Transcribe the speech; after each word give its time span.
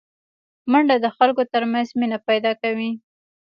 منډه 0.71 0.95
د 1.03 1.07
خلکو 1.17 1.41
ترمنځ 1.53 1.87
مینه 1.99 2.17
پیداکوي 2.27 2.91